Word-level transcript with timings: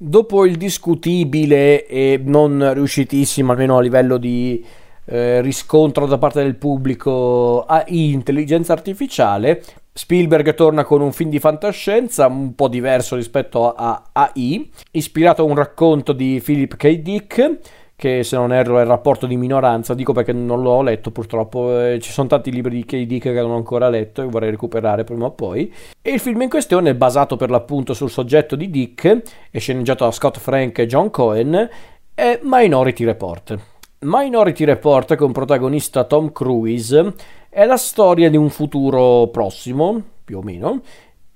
Dopo 0.00 0.46
il 0.46 0.58
discutibile 0.58 1.84
e 1.84 2.20
non 2.22 2.72
riuscitissimo, 2.72 3.50
almeno 3.50 3.78
a 3.78 3.80
livello 3.80 4.16
di 4.16 4.64
eh, 5.06 5.40
riscontro 5.40 6.06
da 6.06 6.18
parte 6.18 6.40
del 6.40 6.54
pubblico, 6.54 7.64
AI 7.64 8.12
intelligenza 8.12 8.72
artificiale, 8.72 9.60
Spielberg 9.92 10.54
torna 10.54 10.84
con 10.84 11.00
un 11.00 11.10
film 11.10 11.30
di 11.30 11.40
fantascienza 11.40 12.28
un 12.28 12.54
po' 12.54 12.68
diverso 12.68 13.16
rispetto 13.16 13.74
a 13.74 14.10
AI, 14.12 14.70
ispirato 14.92 15.42
a 15.42 15.46
un 15.46 15.56
racconto 15.56 16.12
di 16.12 16.40
Philip 16.44 16.76
K. 16.76 17.00
Dick 17.00 17.58
che 17.98 18.22
se 18.22 18.36
non 18.36 18.52
erro 18.52 18.78
è 18.78 18.82
il 18.82 18.86
rapporto 18.86 19.26
di 19.26 19.36
minoranza, 19.36 19.92
dico 19.92 20.12
perché 20.12 20.32
non 20.32 20.62
l'ho 20.62 20.82
letto 20.82 21.10
purtroppo, 21.10 21.80
eh, 21.80 21.98
ci 21.98 22.12
sono 22.12 22.28
tanti 22.28 22.52
libri 22.52 22.76
di 22.76 22.84
KD 22.84 23.18
che 23.18 23.32
non 23.32 23.50
ho 23.50 23.56
ancora 23.56 23.88
letto 23.88 24.22
e 24.22 24.26
vorrei 24.26 24.50
recuperare 24.50 25.02
prima 25.02 25.24
o 25.24 25.32
poi. 25.32 25.74
E 26.00 26.12
il 26.12 26.20
film 26.20 26.42
in 26.42 26.48
questione 26.48 26.90
è 26.90 26.94
basato 26.94 27.34
per 27.34 27.50
l'appunto 27.50 27.94
sul 27.94 28.08
soggetto 28.08 28.54
di 28.54 28.70
Dick, 28.70 29.22
è 29.50 29.58
sceneggiato 29.58 30.04
da 30.04 30.12
Scott 30.12 30.38
Frank 30.38 30.78
e 30.78 30.86
John 30.86 31.10
Cohen, 31.10 31.68
è 32.14 32.38
Minority 32.40 33.04
Report. 33.04 33.58
Minority 34.02 34.62
Report 34.62 35.16
con 35.16 35.32
protagonista 35.32 36.04
Tom 36.04 36.30
Cruise 36.30 37.14
è 37.48 37.64
la 37.64 37.76
storia 37.76 38.30
di 38.30 38.36
un 38.36 38.48
futuro 38.48 39.26
prossimo, 39.26 40.00
più 40.22 40.38
o 40.38 40.42
meno, 40.42 40.82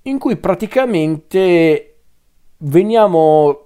in 0.02 0.16
cui 0.20 0.36
praticamente 0.36 1.96
veniamo 2.58 3.61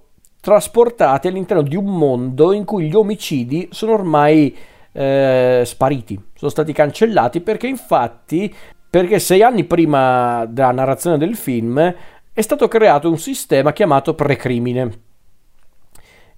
trasportati 0.47 1.27
all'interno 1.27 1.61
di 1.61 1.75
un 1.75 1.83
mondo 1.83 2.53
in 2.53 2.63
cui 2.63 2.87
gli 2.87 2.95
omicidi 2.95 3.67
sono 3.71 3.91
ormai 3.91 4.55
eh, 4.93 5.61
spariti, 5.65 6.17
sono 6.33 6.49
stati 6.49 6.71
cancellati 6.71 7.41
perché 7.41 7.67
infatti, 7.67 8.55
perché 8.89 9.19
sei 9.19 9.43
anni 9.43 9.65
prima 9.65 10.45
della 10.45 10.71
narrazione 10.71 11.17
del 11.17 11.35
film 11.35 11.93
è 12.31 12.41
stato 12.41 12.69
creato 12.69 13.09
un 13.09 13.17
sistema 13.17 13.73
chiamato 13.73 14.13
precrimine. 14.13 14.99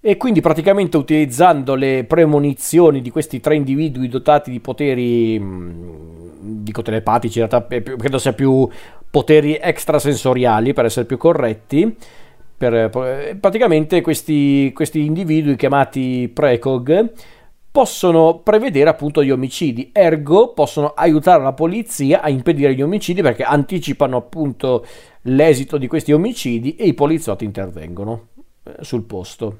E 0.02 0.18
quindi 0.18 0.42
praticamente 0.42 0.98
utilizzando 0.98 1.76
le 1.76 2.04
premonizioni 2.06 3.02
di 3.02 3.12
questi 3.12 3.40
tre 3.40 3.58
individui 3.58 4.08
dotati 4.08 4.50
di 4.50 4.60
poteri, 4.60 5.40
mm, 5.40 6.64
dico 6.64 6.82
telepatici, 6.82 7.38
in 7.38 7.48
realtà 7.48 7.68
credo 7.68 8.18
sia 8.18 8.34
più 8.34 8.68
poteri 9.08 9.60
extrasensoriali 9.62 10.74
per 10.74 10.86
essere 10.86 11.06
più 11.06 11.18
corretti, 11.18 11.96
per, 12.60 12.74
eh, 12.74 13.38
praticamente 13.40 14.02
questi, 14.02 14.72
questi 14.74 15.06
individui 15.06 15.56
chiamati 15.56 16.30
precog 16.32 17.14
possono 17.72 18.40
prevedere 18.40 18.90
appunto 18.90 19.24
gli 19.24 19.32
omicidi, 19.32 19.92
ergo 19.94 20.52
possono 20.52 20.90
aiutare 20.90 21.42
la 21.42 21.54
polizia 21.54 22.20
a 22.22 22.30
impedire 22.30 22.76
gli 22.76 22.82
omicidi 22.82 23.22
perché 23.22 23.44
anticipano 23.44 24.18
appunto 24.18 24.86
l'esito 25.22 25.78
di 25.78 25.88
questi 25.88 26.12
omicidi 26.12 26.76
e 26.76 26.88
i 26.88 26.94
poliziotti 26.94 27.46
intervengono 27.46 28.28
eh, 28.64 28.74
sul 28.82 29.04
posto 29.04 29.58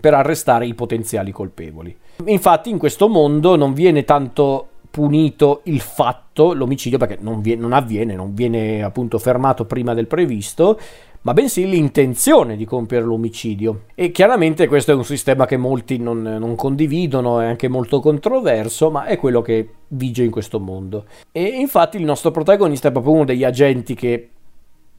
per 0.00 0.14
arrestare 0.14 0.66
i 0.66 0.74
potenziali 0.74 1.30
colpevoli. 1.30 1.96
Infatti 2.24 2.70
in 2.70 2.78
questo 2.78 3.06
mondo 3.08 3.54
non 3.54 3.72
viene 3.72 4.02
tanto 4.02 4.68
punito 4.90 5.60
il 5.64 5.80
fatto, 5.80 6.52
l'omicidio, 6.52 6.98
perché 6.98 7.18
non, 7.20 7.40
viene, 7.40 7.60
non 7.60 7.72
avviene, 7.72 8.14
non 8.14 8.34
viene 8.34 8.82
appunto 8.82 9.18
fermato 9.18 9.64
prima 9.64 9.94
del 9.94 10.06
previsto, 10.06 10.78
ma 11.22 11.32
bensì 11.32 11.68
l'intenzione 11.68 12.56
di 12.56 12.64
compiere 12.64 13.04
l'omicidio. 13.04 13.82
E 13.94 14.10
chiaramente 14.10 14.66
questo 14.66 14.92
è 14.92 14.94
un 14.94 15.04
sistema 15.04 15.46
che 15.46 15.56
molti 15.56 15.98
non, 15.98 16.22
non, 16.22 16.54
condividono, 16.54 17.40
è 17.40 17.46
anche 17.46 17.68
molto 17.68 18.00
controverso, 18.00 18.90
ma 18.90 19.04
è 19.04 19.18
quello 19.18 19.42
che 19.42 19.68
vige 19.88 20.24
in 20.24 20.30
questo 20.30 20.60
mondo. 20.60 21.04
E 21.32 21.42
infatti 21.42 21.96
il 21.96 22.04
nostro 22.04 22.30
protagonista 22.30 22.88
è 22.88 22.92
proprio 22.92 23.12
uno 23.12 23.24
degli 23.24 23.44
agenti 23.44 23.94
che 23.94 24.30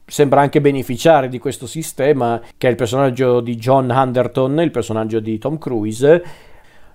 sembra 0.05 0.41
anche 0.41 0.59
beneficiare 0.59 1.29
di 1.29 1.39
questo 1.39 1.67
sistema, 1.67 2.41
che 2.57 2.67
è 2.67 2.69
il 2.69 2.75
personaggio 2.75 3.39
di 3.39 3.55
John 3.55 3.89
Anderton, 3.89 4.59
il 4.59 4.71
personaggio 4.71 5.19
di 5.19 5.37
Tom 5.37 5.57
Cruise. 5.57 6.23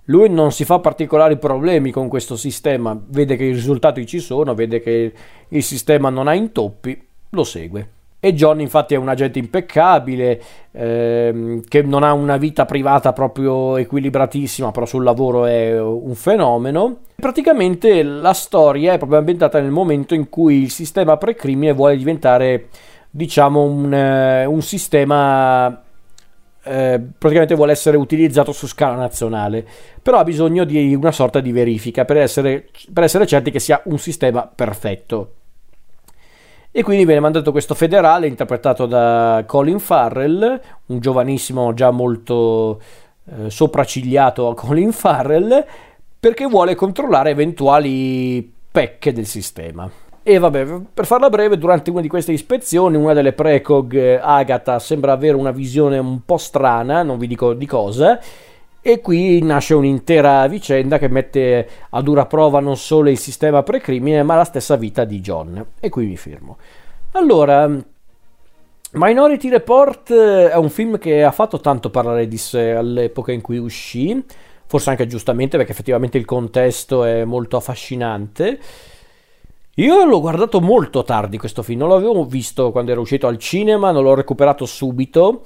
Lui 0.07 0.29
non 0.29 0.53
si 0.53 0.65
fa 0.65 0.81
particolari 0.81 1.39
problemi 1.39 1.91
con 1.91 2.09
questo 2.09 2.37
sistema, 2.37 2.99
vede 3.09 3.37
che 3.37 3.45
i 3.45 3.53
risultati 3.53 4.05
ci 4.07 4.19
sono, 4.19 4.55
vede 4.55 4.81
che 4.81 5.13
il 5.49 5.63
sistema 5.63 6.11
non 6.11 6.29
ha 6.29 6.35
intoppi, 6.35 7.01
lo 7.31 7.45
segue. 7.45 7.89
E 8.21 8.33
John 8.33 8.61
infatti 8.61 8.95
è 8.95 8.97
un 8.97 9.09
agente 9.09 9.39
impeccabile, 9.39 10.41
ehm, 10.73 11.63
che 11.69 11.83
non 11.83 12.03
ha 12.03 12.15
una 12.15 12.39
vita 12.39 12.65
privata 12.65 13.13
proprio 13.13 13.77
equilibratissima, 13.77 14.71
però 14.71 14.87
sul 14.87 15.05
lavoro 15.05 15.45
è 15.45 15.79
un 15.79 16.15
fenomeno. 16.15 17.01
Praticamente 17.17 18.03
la 18.03 18.33
storia 18.33 18.95
è 18.95 18.99
proprio 18.99 19.19
ambientata 19.19 19.61
nel 19.61 19.71
momento 19.71 20.15
in 20.15 20.31
cui 20.31 20.63
il 20.63 20.71
sistema 20.71 21.19
precrimine 21.19 21.73
vuole 21.73 21.99
diventare, 21.99 22.69
diciamo, 23.11 23.63
un, 23.63 23.93
eh, 23.93 24.47
un 24.47 24.63
sistema 24.63 25.84
eh, 26.65 27.01
praticamente 27.19 27.55
vuole 27.55 27.73
essere 27.73 27.97
utilizzato 27.97 28.53
su 28.53 28.67
scala 28.67 28.97
nazionale, 28.97 29.67
però 30.03 30.19
ha 30.19 30.25
bisogno 30.25 30.65
di 30.65 30.95
una 30.95 31.13
sorta 31.13 31.41
di 31.41 31.53
verifica 31.53 32.05
per 32.05 32.17
essere, 32.17 32.69
per 32.93 33.05
essere 33.05 33.27
certi 33.27 33.51
che 33.51 33.61
sia 33.61 33.81
un 33.85 33.99
sistema 33.99 34.47
perfetto. 34.47 35.33
E 36.71 36.83
quindi 36.83 37.05
viene 37.05 37.21
mandato 37.21 37.53
questo 37.53 37.75
federale 37.75 38.27
interpretato 38.27 38.87
da 38.87 39.45
Colin 39.47 39.79
Farrell, 39.79 40.61
un 40.87 40.99
giovanissimo 40.99 41.73
già 41.73 41.93
molto 41.93 42.81
eh, 43.27 43.49
sopraccigliato 43.49 44.55
Colin 44.55 44.91
Farrell, 44.91 45.65
perché 46.19 46.47
vuole 46.47 46.75
controllare 46.75 47.31
eventuali 47.31 48.53
pecche 48.73 49.13
del 49.13 49.27
sistema. 49.27 49.89
E 50.27 50.39
vabbè, 50.39 50.81
per 50.95 51.05
farla 51.05 51.29
breve, 51.29 51.59
durante 51.59 51.91
una 51.91 52.01
di 52.01 52.09
queste 52.09 52.33
ispezioni, 52.33 52.97
una 52.97 53.13
delle 53.13 53.35
precog, 53.35 53.95
eh, 53.95 54.19
Agatha, 54.23 54.79
sembra 54.79 55.13
avere 55.13 55.37
una 55.37 55.51
visione 55.51 55.99
un 55.99 56.25
po' 56.25 56.39
strana, 56.39 57.03
non 57.03 57.19
vi 57.19 57.27
dico 57.27 57.53
di 57.53 57.67
cosa, 57.67 58.19
e 58.81 59.01
qui 59.03 59.43
nasce 59.43 59.75
un'intera 59.75 60.47
vicenda 60.47 60.97
che 60.97 61.09
mette 61.09 61.69
a 61.91 62.01
dura 62.01 62.25
prova 62.25 62.61
non 62.61 62.79
solo 62.79 63.11
il 63.11 63.19
sistema 63.19 63.63
precrimine, 63.63 64.23
ma 64.23 64.37
la 64.37 64.45
stessa 64.45 64.77
vita 64.77 65.05
di 65.05 65.21
John. 65.21 65.63
E 65.79 65.91
qui 65.91 66.07
mi 66.07 66.17
fermo. 66.17 66.57
Allora, 67.13 67.71
Minority 68.93 69.51
Report 69.51 70.11
è 70.11 70.57
un 70.57 70.71
film 70.71 70.97
che 70.97 71.23
ha 71.23 71.33
fatto 71.33 71.61
tanto 71.61 71.91
parlare 71.91 72.29
di 72.29 72.39
sé 72.39 72.71
all'epoca 72.71 73.31
in 73.31 73.43
cui 73.43 73.59
uscì, 73.59 74.25
forse 74.65 74.89
anche 74.89 75.07
giustamente 75.07 75.59
perché 75.59 75.73
effettivamente 75.73 76.17
il 76.17 76.25
contesto 76.25 77.05
è 77.05 77.25
molto 77.25 77.59
affascinante. 77.59 78.59
Io 79.77 80.05
l'ho 80.05 80.21
guardato 80.21 80.61
molto 80.61 81.03
tardi 81.03 81.37
questo 81.37 81.63
film, 81.63 81.81
non 81.81 81.89
l'avevo 81.89 82.25
visto 82.25 82.71
quando 82.71 82.93
era 82.93 83.01
uscito 83.01 83.27
al 83.27 83.39
cinema, 83.39 83.91
non 83.91 84.05
l'ho 84.05 84.15
recuperato 84.15 84.67
subito, 84.67 85.45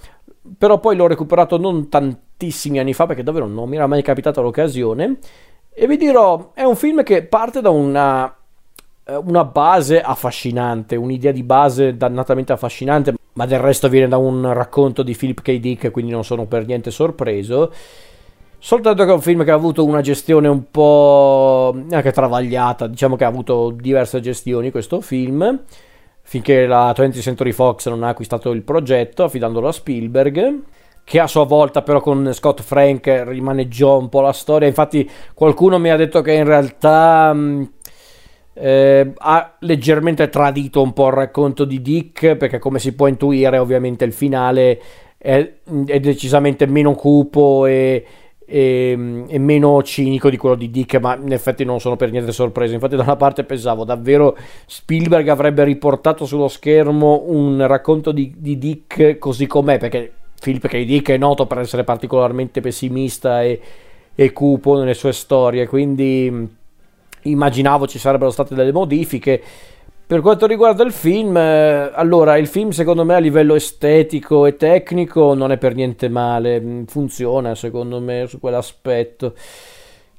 però 0.56 0.78
poi 0.78 0.96
l'ho 0.96 1.06
recuperato 1.06 1.56
non 1.56 1.88
tantissimi 1.88 2.78
anni 2.78 2.92
fa 2.92 3.06
perché 3.06 3.22
davvero 3.22 3.46
non 3.46 3.68
mi 3.68 3.76
era 3.76 3.86
mai 3.86 4.02
capitata 4.02 4.40
l'occasione 4.40 5.18
e 5.72 5.86
vi 5.86 5.96
dirò 5.96 6.52
è 6.54 6.62
un 6.62 6.76
film 6.76 7.02
che 7.02 7.22
parte 7.22 7.60
da 7.60 7.70
una, 7.70 8.34
eh, 9.04 9.16
una 9.16 9.44
base 9.44 10.00
affascinante 10.00 10.96
un'idea 10.96 11.32
di 11.32 11.42
base 11.42 11.96
dannatamente 11.96 12.52
affascinante 12.52 13.14
ma 13.34 13.46
del 13.46 13.60
resto 13.60 13.88
viene 13.88 14.08
da 14.08 14.16
un 14.16 14.52
racconto 14.52 15.02
di 15.02 15.14
Philip 15.14 15.40
K. 15.42 15.58
Dick 15.58 15.90
quindi 15.90 16.10
non 16.10 16.24
sono 16.24 16.46
per 16.46 16.66
niente 16.66 16.90
sorpreso 16.90 17.72
soltanto 18.58 19.04
che 19.04 19.10
è 19.10 19.14
un 19.14 19.20
film 19.20 19.44
che 19.44 19.50
ha 19.50 19.54
avuto 19.54 19.84
una 19.84 20.00
gestione 20.00 20.48
un 20.48 20.70
po' 20.70 21.74
anche 21.90 22.12
travagliata 22.12 22.86
diciamo 22.86 23.16
che 23.16 23.24
ha 23.24 23.28
avuto 23.28 23.70
diverse 23.70 24.20
gestioni 24.20 24.70
questo 24.70 25.00
film 25.00 25.62
finché 26.22 26.66
la 26.66 26.92
20th 26.94 27.20
Century 27.20 27.52
Fox 27.52 27.88
non 27.88 28.02
ha 28.02 28.08
acquistato 28.08 28.50
il 28.50 28.62
progetto 28.62 29.24
affidandolo 29.24 29.68
a 29.68 29.72
Spielberg 29.72 30.62
che 31.08 31.20
a 31.20 31.26
sua 31.26 31.44
volta 31.44 31.80
però 31.80 32.00
con 32.00 32.34
Scott 32.34 32.60
Frank 32.60 33.24
rimaneggiò 33.26 33.98
un 33.98 34.10
po' 34.10 34.20
la 34.20 34.34
storia. 34.34 34.68
Infatti 34.68 35.08
qualcuno 35.32 35.78
mi 35.78 35.88
ha 35.88 35.96
detto 35.96 36.20
che 36.20 36.32
in 36.32 36.44
realtà 36.44 37.32
mm, 37.32 37.62
eh, 38.52 39.12
ha 39.16 39.56
leggermente 39.60 40.28
tradito 40.28 40.82
un 40.82 40.92
po' 40.92 41.06
il 41.06 41.14
racconto 41.14 41.64
di 41.64 41.80
Dick 41.80 42.36
perché 42.36 42.58
come 42.58 42.78
si 42.78 42.94
può 42.94 43.06
intuire 43.06 43.56
ovviamente 43.56 44.04
il 44.04 44.12
finale 44.12 44.78
è, 45.16 45.50
è 45.86 45.98
decisamente 45.98 46.66
meno 46.66 46.94
cupo 46.94 47.64
e, 47.64 48.04
e, 48.50 49.24
e, 49.28 49.38
meno 49.38 49.82
cinico 49.82 50.30
di 50.30 50.38
quello 50.38 50.54
di 50.54 50.70
Dick, 50.70 50.94
ma 50.96 51.18
in 51.20 51.32
effetti 51.32 51.64
non 51.64 51.80
sono 51.80 51.96
per 51.96 52.10
niente 52.10 52.32
sorpreso. 52.32 52.72
Infatti, 52.72 52.96
da 52.96 53.02
una 53.02 53.16
parte 53.16 53.44
pensavo 53.44 53.84
davvero 53.84 54.36
Spielberg 54.64 55.28
avrebbe 55.28 55.64
riportato 55.64 56.24
sullo 56.24 56.48
schermo 56.48 57.24
un 57.26 57.66
racconto 57.66 58.10
di, 58.10 58.32
di 58.38 58.56
Dick 58.56 59.18
così 59.18 59.46
com'è, 59.46 59.76
perché 59.76 60.10
Philip 60.40 60.66
K. 60.66 60.84
Dick 60.84 61.10
è 61.10 61.18
noto 61.18 61.46
per 61.46 61.58
essere 61.58 61.84
particolarmente 61.84 62.62
pessimista 62.62 63.42
e, 63.42 63.60
e 64.14 64.32
cupo 64.32 64.78
nelle 64.78 64.94
sue 64.94 65.12
storie, 65.12 65.66
quindi 65.66 66.56
immaginavo 67.22 67.86
ci 67.86 67.98
sarebbero 67.98 68.30
state 68.30 68.54
delle 68.54 68.72
modifiche. 68.72 69.42
Per 70.08 70.22
quanto 70.22 70.46
riguarda 70.46 70.84
il 70.84 70.92
film, 70.92 71.36
eh, 71.36 71.90
allora 71.92 72.38
il 72.38 72.46
film 72.46 72.70
secondo 72.70 73.04
me 73.04 73.14
a 73.14 73.18
livello 73.18 73.54
estetico 73.54 74.46
e 74.46 74.56
tecnico 74.56 75.34
non 75.34 75.52
è 75.52 75.58
per 75.58 75.74
niente 75.74 76.08
male, 76.08 76.58
mm, 76.58 76.84
funziona 76.84 77.54
secondo 77.54 78.00
me 78.00 78.24
su 78.26 78.40
quell'aspetto. 78.40 79.34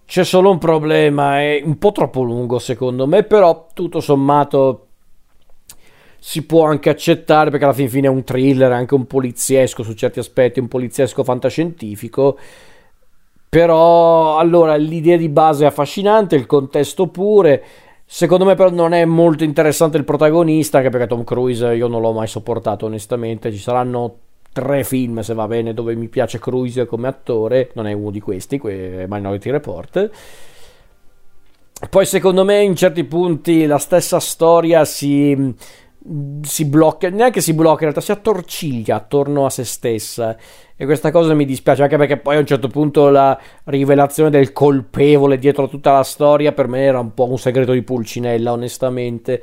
C'è 0.06 0.24
solo 0.24 0.51
un 0.51 0.59
problema, 0.59 1.41
è 1.41 1.63
un 1.65 1.80
po' 1.80 1.91
troppo 1.91 2.21
lungo 2.21 2.59
secondo 2.59 3.07
me, 3.07 3.24
però 3.24 3.65
tutto 3.74 4.00
sommato 4.00 4.89
si 6.19 6.45
può 6.45 6.65
anche 6.65 6.92
accettare 6.92 7.50
perché 7.50 7.65
alla 7.65 7.74
fin 7.74 7.89
fine 7.89 8.06
è 8.06 8.12
un 8.12 8.24
thriller, 8.24 8.71
anche 8.71 8.94
un 8.94 9.07
poliziesco 9.07 9.81
su 9.81 9.94
certi 9.94 10.19
aspetti, 10.19 10.59
un 10.59 10.68
poliziesco 10.68 11.24
fantascientifico. 11.24 12.38
Però 13.50 14.38
allora 14.38 14.75
l'idea 14.75 15.18
di 15.18 15.30
base 15.30 15.63
è 15.63 15.68
affascinante, 15.68 16.35
il 16.35 16.45
contesto 16.45 17.07
pure. 17.07 17.63
Secondo 18.11 18.44
me 18.44 18.56
però 18.56 18.71
non 18.71 18.94
è 18.94 19.06
molto 19.06 19.44
interessante 19.44 19.97
il 19.97 20.03
protagonista, 20.03 20.79
anche 20.79 20.89
perché 20.89 21.06
Tom 21.06 21.23
Cruise 21.23 21.75
io 21.75 21.88
non 21.88 22.01
l'ho 22.01 22.11
mai 22.11 22.25
sopportato 22.25 22.88
onestamente. 22.88 23.51
Ci 23.51 23.59
saranno 23.59 24.15
tre 24.51 24.83
film, 24.83 25.19
se 25.19 25.35
va 25.35 25.45
bene, 25.45 25.75
dove 25.75 25.94
mi 25.94 26.07
piace 26.07 26.39
Cruise 26.39 26.88
come 26.88 27.07
attore, 27.07 27.69
non 27.75 27.85
è 27.85 27.94
uno 27.94 28.09
di 28.09 28.19
questi, 28.19 28.59
Minority 28.63 29.51
Report. 29.51 30.09
Poi 31.88 32.06
secondo 32.07 32.44
me 32.44 32.63
in 32.63 32.75
certi 32.75 33.03
punti 33.03 33.67
la 33.67 33.77
stessa 33.77 34.19
storia 34.19 34.85
si 34.85 35.56
si 36.41 36.65
blocca, 36.65 37.09
neanche 37.09 37.41
si 37.41 37.53
blocca, 37.53 37.85
in 37.85 37.91
realtà 37.91 38.01
si 38.01 38.11
attorciglia 38.11 38.95
attorno 38.95 39.45
a 39.45 39.50
se 39.50 39.63
stessa. 39.63 40.35
E 40.75 40.85
questa 40.85 41.11
cosa 41.11 41.33
mi 41.33 41.45
dispiace 41.45 41.83
anche 41.83 41.97
perché 41.97 42.17
poi 42.17 42.38
a 42.38 42.39
un 42.39 42.45
certo 42.45 42.67
punto 42.67 43.09
la 43.09 43.38
rivelazione 43.65 44.29
del 44.29 44.51
colpevole 44.51 45.38
dietro 45.38 45.67
tutta 45.67 45.91
la 45.91 46.03
storia 46.03 46.53
per 46.53 46.67
me 46.67 46.81
era 46.81 47.00
un 47.00 47.13
po' 47.13 47.29
un 47.29 47.38
segreto 47.38 47.73
di 47.73 47.83
Pulcinella, 47.83 48.51
onestamente. 48.51 49.41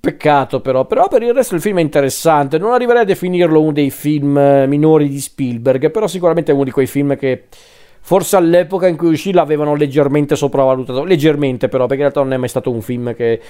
Peccato 0.00 0.60
però, 0.60 0.86
però 0.86 1.08
per 1.08 1.22
il 1.22 1.34
resto 1.34 1.54
il 1.54 1.60
film 1.60 1.78
è 1.78 1.82
interessante, 1.82 2.56
non 2.56 2.72
arriverei 2.72 3.02
a 3.02 3.04
definirlo 3.04 3.60
uno 3.60 3.72
dei 3.72 3.90
film 3.90 4.38
eh, 4.38 4.66
minori 4.66 5.08
di 5.08 5.20
Spielberg, 5.20 5.90
però 5.90 6.06
sicuramente 6.06 6.50
è 6.50 6.54
uno 6.54 6.64
di 6.64 6.70
quei 6.70 6.86
film 6.86 7.16
che 7.16 7.44
forse 8.00 8.36
all'epoca 8.36 8.86
in 8.86 8.96
cui 8.96 9.08
uscì 9.08 9.32
l'avevano 9.32 9.74
leggermente 9.74 10.34
sopravvalutato, 10.34 11.04
leggermente 11.04 11.68
però, 11.68 11.86
perché 11.86 12.02
in 12.02 12.08
realtà 12.08 12.20
non 12.22 12.32
è 12.32 12.36
mai 12.36 12.48
stato 12.48 12.70
un 12.70 12.80
film 12.80 13.14
che 13.14 13.40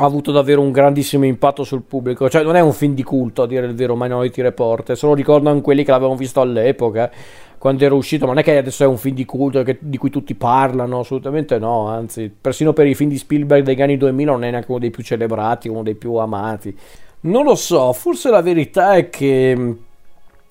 ha 0.00 0.06
avuto 0.06 0.32
davvero 0.32 0.62
un 0.62 0.72
grandissimo 0.72 1.26
impatto 1.26 1.62
sul 1.62 1.82
pubblico. 1.82 2.28
Cioè, 2.30 2.42
non 2.42 2.56
è 2.56 2.60
un 2.60 2.72
film 2.72 2.94
di 2.94 3.02
culto, 3.02 3.42
a 3.42 3.46
dire 3.46 3.66
il 3.66 3.74
vero, 3.74 3.94
Minority 3.96 4.40
Report. 4.40 4.92
Se 4.92 5.06
lo 5.06 5.12
ricordano 5.12 5.60
quelli 5.60 5.84
che 5.84 5.90
l'avevano 5.90 6.16
visto 6.16 6.40
all'epoca, 6.40 7.10
quando 7.58 7.84
era 7.84 7.94
uscito. 7.94 8.24
Ma 8.24 8.32
non 8.32 8.40
è 8.40 8.44
che 8.44 8.56
adesso 8.56 8.82
è 8.82 8.86
un 8.86 8.96
film 8.96 9.14
di 9.14 9.26
culto 9.26 9.62
che, 9.62 9.76
di 9.78 9.98
cui 9.98 10.08
tutti 10.08 10.34
parlano, 10.34 11.00
assolutamente 11.00 11.58
no. 11.58 11.88
Anzi, 11.88 12.32
persino 12.40 12.72
per 12.72 12.86
i 12.86 12.94
film 12.94 13.10
di 13.10 13.18
Spielberg 13.18 13.62
degli 13.62 13.82
anni 13.82 13.98
2000 13.98 14.32
non 14.32 14.44
è 14.44 14.50
neanche 14.50 14.70
uno 14.70 14.80
dei 14.80 14.90
più 14.90 15.02
celebrati, 15.02 15.68
uno 15.68 15.82
dei 15.82 15.94
più 15.94 16.14
amati. 16.14 16.74
Non 17.22 17.44
lo 17.44 17.54
so, 17.54 17.92
forse 17.92 18.30
la 18.30 18.40
verità 18.40 18.94
è 18.94 19.10
che 19.10 19.76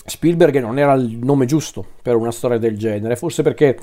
Spielberg 0.06 0.60
non 0.60 0.78
era 0.78 0.94
il 0.94 1.18
nome 1.18 1.48
giusto 1.48 1.84
per 2.04 2.16
una 2.16 2.32
storia 2.32 2.60
del 2.60 2.78
genere. 2.78 3.16
Forse 3.16 3.42
perché 3.42 3.78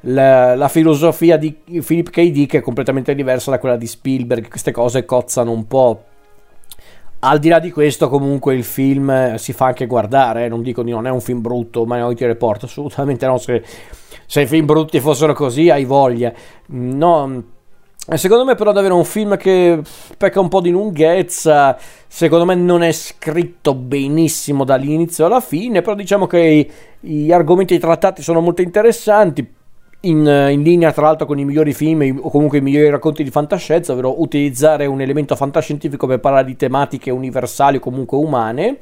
la, 0.00 0.54
la, 0.54 0.68
filosofia 0.68 1.36
di 1.36 1.52
Philip 1.84 2.10
K. 2.10 2.30
Dick 2.30 2.56
è 2.56 2.60
completamente 2.60 3.14
diversa 3.14 3.50
da 3.50 3.58
quella 3.58 3.76
di 3.76 3.86
Spielberg, 3.86 4.48
queste 4.48 4.70
cose 4.70 5.04
cozzano 5.04 5.50
un 5.50 5.66
po'. 5.66 6.02
Al 7.20 7.40
di 7.40 7.48
là 7.48 7.58
di 7.58 7.72
questo, 7.72 8.08
comunque 8.08 8.54
il 8.54 8.62
film 8.62 9.34
si 9.34 9.52
fa 9.52 9.66
anche 9.66 9.86
guardare. 9.86 10.44
Eh. 10.44 10.48
Non 10.48 10.62
dico 10.62 10.84
di 10.84 10.92
non 10.92 11.06
è 11.06 11.10
un 11.10 11.20
film 11.20 11.40
brutto, 11.40 11.84
ma 11.84 11.98
non 11.98 12.14
ti 12.14 12.24
Report, 12.24 12.62
assolutamente 12.64 13.26
no. 13.26 13.38
Se, 13.38 13.64
se 14.24 14.42
i 14.42 14.46
film 14.46 14.66
brutti 14.66 15.00
fossero 15.00 15.32
così, 15.32 15.68
hai 15.68 15.84
voglia. 15.84 16.32
No, 16.66 17.42
secondo 18.14 18.44
me, 18.44 18.54
però, 18.54 18.70
davvero 18.70 18.94
un 18.94 19.04
film 19.04 19.36
che 19.36 19.80
pecca 20.16 20.38
un 20.38 20.46
po' 20.46 20.60
di 20.60 20.70
lunghezza. 20.70 21.76
Secondo 22.06 22.44
me, 22.44 22.54
non 22.54 22.84
è 22.84 22.92
scritto 22.92 23.74
benissimo 23.74 24.62
dall'inizio 24.62 25.26
alla 25.26 25.40
fine. 25.40 25.82
Però, 25.82 25.96
diciamo 25.96 26.28
che 26.28 26.70
gli 27.00 27.32
argomenti 27.32 27.80
trattati 27.80 28.22
sono 28.22 28.40
molto 28.40 28.62
interessanti 28.62 29.56
in, 30.00 30.18
in, 30.50 30.62
linea 30.62 30.92
tra 30.92 31.02
l'altro 31.02 31.26
con 31.26 31.38
i 31.38 31.44
migliori 31.44 31.72
film 31.72 32.20
o 32.20 32.30
comunque 32.30 32.58
i 32.58 32.60
migliori 32.60 32.88
racconti 32.88 33.24
di 33.24 33.30
fantascienza, 33.30 33.92
ovvero 33.92 34.20
utilizzare 34.20 34.86
un 34.86 35.00
elemento 35.00 35.34
fantascientifico 35.34 36.06
per 36.06 36.20
parlare 36.20 36.44
di 36.44 36.56
tematiche 36.56 37.10
universali 37.10 37.78
o 37.78 37.80
comunque 37.80 38.16
umane. 38.16 38.78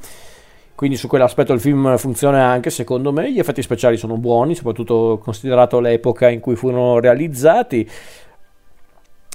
Quindi 0.75 0.99
su 0.99 1.09
quell'aspetto 1.09 1.55
il 1.55 1.61
film 1.61 1.97
funziona 1.97 2.45
anche 2.45 2.69
secondo 2.69 3.11
me, 3.11 3.33
gli 3.33 3.39
effetti 3.39 3.63
speciali 3.63 3.97
sono 3.97 4.19
buoni, 4.19 4.55
soprattutto 4.55 5.19
considerato 5.23 5.81
l'epoca 5.81 6.29
in 6.29 6.41
cui 6.41 6.55
furono 6.55 7.01
realizzati. 7.01 7.89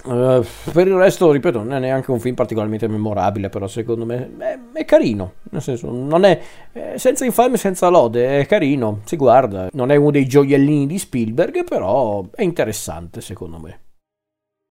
Uh, 0.03 0.43
per 0.71 0.87
il 0.87 0.95
resto, 0.95 1.31
ripeto, 1.31 1.59
non 1.59 1.73
è 1.73 1.79
neanche 1.79 2.09
un 2.09 2.19
film 2.19 2.33
particolarmente 2.33 2.87
memorabile, 2.87 3.49
però 3.49 3.67
secondo 3.67 4.05
me 4.05 4.31
è, 4.37 4.57
è 4.73 4.85
carino. 4.85 5.33
Nel 5.51 5.61
senso, 5.61 5.91
non 5.91 6.23
è, 6.23 6.39
è 6.71 6.97
senza 6.97 7.25
infame, 7.25 7.57
senza 7.57 7.87
lode, 7.89 8.39
è 8.39 8.45
carino, 8.45 9.01
si 9.05 9.15
guarda. 9.15 9.69
Non 9.73 9.91
è 9.91 9.95
uno 9.95 10.11
dei 10.11 10.25
gioiellini 10.25 10.87
di 10.87 10.97
Spielberg, 10.97 11.63
però 11.63 12.25
è 12.33 12.41
interessante 12.41 13.21
secondo 13.21 13.59
me. 13.59 13.79